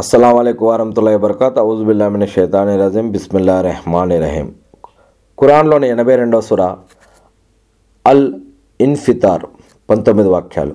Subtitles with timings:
[0.00, 4.54] అస్సలం అయికు వరహతుల్లా వబర్కాత్ ఔజుబిల్లామిన షైతాని రజీం బిస్మిల్లా రెహమాన్ రహీం
[5.38, 6.62] ఖురాన్లోని ఎనభై రెండవ సుర
[8.06, 8.40] అల్
[8.80, 9.46] ఇన్ఫితార్
[9.90, 10.74] పంతొమ్మిది వాక్యాలు.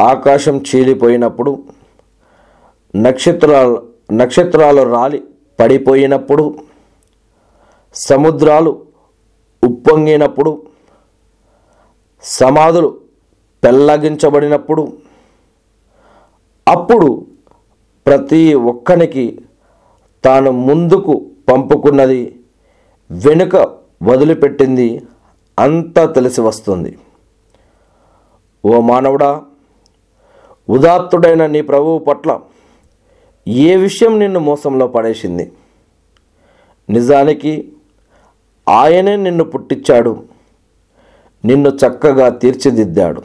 [0.00, 1.62] ఆకాశం చీలిపోయినప్పుడు
[2.96, 3.82] నక్షత్రాలు
[4.12, 5.22] నక్షత్రాలు రాలి
[5.60, 6.58] పడిపోయినప్పుడు
[7.94, 8.86] సముద్రాలు
[9.64, 10.62] ఉప్పొంగినప్పుడు
[12.22, 12.98] సమాధులు
[13.64, 14.92] పెల్లగించబడినప్పుడు
[16.68, 17.26] అప్పుడు
[18.06, 19.40] ప్రతి ఒక్కనికి
[20.24, 22.40] తాను ముందుకు పంపుకున్నది
[23.10, 23.56] వెనుక
[24.02, 25.02] వదిలిపెట్టింది
[25.58, 26.98] అంతా తెలిసి వస్తుంది.
[28.64, 29.42] ఓ మానవుడా
[30.68, 32.40] ఉదాత్తుడైన నీ ప్రభువు పట్ల
[33.48, 35.52] ఏ విషయం నిన్ను మోసంలో పడేసింది?
[36.88, 37.72] నిజానికి
[38.68, 40.24] ఆయనే నిన్ను పుట్టించాడు
[41.44, 43.22] నిన్ను చక్కగా తీర్చిదిద్దాడు.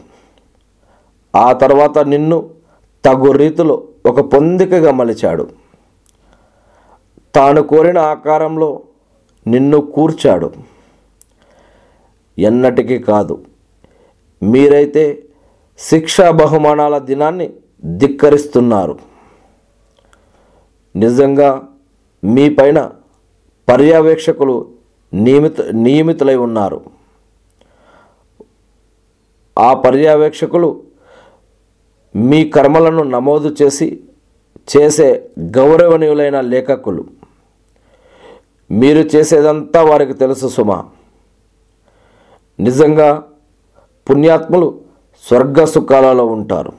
[1.36, 2.50] ఆ తర్వాత నిన్ను
[3.06, 5.50] తగు రీతిలో ఒక పొందికగా మలిచాడు.
[7.36, 8.82] తాను కోరిన ఆకారంలో
[9.48, 10.54] నిన్ను కూర్చాడు.
[12.38, 13.46] ఎన్నటికీ కాదు.
[14.44, 15.26] మీరైతే
[15.78, 17.54] శిక్షా బహుమానాల దినాన్ని
[17.98, 19.00] ధిక్కరిస్తున్నారు.
[20.96, 21.68] నిజంగా
[22.24, 22.92] మీ పైన
[23.70, 24.70] పర్యవేక్షకులు
[25.14, 26.82] నియమిత నియమితులై ఉన్నారు.
[29.60, 30.84] ఆ పర్యవేక్షకులు
[32.16, 34.04] మీ కర్మలను నమోదు చేసి
[34.78, 37.06] చేసే గౌరవనీయులైన లేఖకులు.
[38.72, 40.84] మీరు చేసేదంతా వారికి తెలుసు సుమ.
[42.60, 43.24] నిజంగా
[44.10, 44.82] పుణ్యాత్ములు
[45.28, 46.74] స్వర్గ సుఖాలలో ఉంటారు.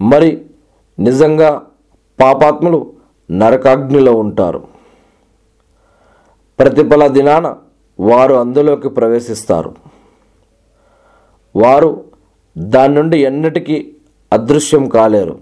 [0.00, 0.46] మరి
[0.98, 1.66] నిజంగా
[2.20, 2.92] పాపాత్ములు
[3.30, 4.68] నరకాగ్నిలో ఉంటారు.
[6.58, 7.56] ప్రతిఫల దినాన
[8.00, 9.74] వారు అందులోకి ప్రవేశిస్తారు.
[11.56, 12.04] వారు
[12.58, 13.96] దాని నుండి ఎన్నటికీ
[14.32, 15.40] అదృశ్యం కాలేరు.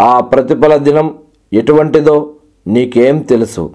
[0.00, 1.18] ఆ ప్రతిఫల దినం
[1.52, 2.34] ఎటువంటిదో
[2.66, 3.74] నీకేం తెలుసు.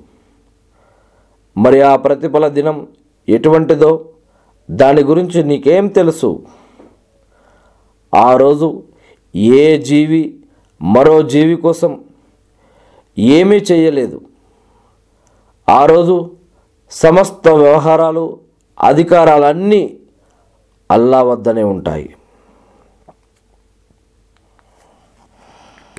[1.57, 2.87] మరి ఆ ప్రతిఫల దినం
[3.29, 4.09] ఎటువంటిదో
[4.71, 6.45] దాని గురించి నీకేం తెలుసు.
[8.15, 8.83] ఆ రోజు
[9.35, 10.39] ఏ జీవి
[10.81, 12.03] మరో జీవి కోసం
[13.17, 14.21] ఏమీ చేయలేదు.
[15.69, 16.31] ఆ రోజు
[16.91, 18.39] సమస్త వ్యవహారాలు
[18.83, 19.99] అధికారాలన్నీ
[20.91, 22.07] అల్లా వద్దనే ఉంటాయి.